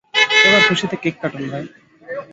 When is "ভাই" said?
1.51-1.65